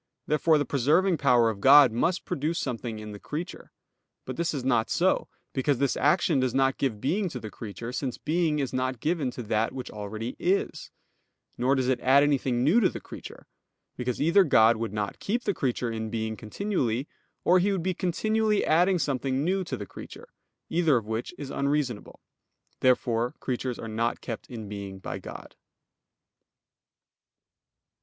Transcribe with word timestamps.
Therefore 0.25 0.57
the 0.57 0.65
preserving 0.65 1.17
power 1.19 1.51
of 1.51 1.61
God 1.61 1.91
must 1.91 2.25
produce 2.25 2.57
something 2.57 2.97
in 2.97 3.11
the 3.11 3.19
creature. 3.19 3.71
But 4.25 4.35
this 4.35 4.51
is 4.51 4.63
not 4.63 4.89
so; 4.89 5.27
because 5.53 5.77
this 5.77 5.95
action 5.95 6.39
does 6.39 6.55
not 6.55 6.79
give 6.79 6.99
being 6.99 7.29
to 7.29 7.39
the 7.39 7.51
creature, 7.51 7.91
since 7.93 8.17
being 8.17 8.57
is 8.57 8.73
not 8.73 8.99
given 8.99 9.29
to 9.29 9.43
that 9.43 9.73
which 9.73 9.91
already 9.91 10.35
is: 10.39 10.89
nor 11.55 11.75
does 11.75 11.87
it 11.87 11.99
add 11.99 12.23
anything 12.23 12.63
new 12.63 12.79
to 12.79 12.89
the 12.89 12.99
creature; 12.99 13.45
because 13.95 14.19
either 14.19 14.43
God 14.43 14.77
would 14.77 14.91
not 14.91 15.19
keep 15.19 15.43
the 15.43 15.53
creature 15.53 15.91
in 15.91 16.09
being 16.09 16.35
continually, 16.35 17.07
or 17.43 17.59
He 17.59 17.71
would 17.71 17.83
be 17.83 17.93
continually 17.93 18.65
adding 18.65 18.97
something 18.97 19.43
new 19.43 19.63
to 19.65 19.77
the 19.77 19.85
creature; 19.85 20.29
either 20.67 20.97
of 20.97 21.05
which 21.05 21.31
is 21.37 21.51
unreasonable. 21.51 22.21
Therefore 22.79 23.35
creatures 23.39 23.77
are 23.77 23.87
not 23.87 24.19
kept 24.19 24.47
in 24.49 24.67
being 24.67 24.97
by 24.97 25.19
God. 25.19 25.55